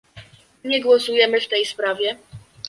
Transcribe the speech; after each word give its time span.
Nie 0.63 0.81
głosujemy 0.81 1.41
w 1.41 1.47
tej 1.47 1.65
sprawie 1.65 2.19